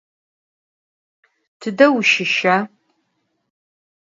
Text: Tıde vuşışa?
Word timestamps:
Tıde 1.59 1.87
vuşışa? 1.91 2.55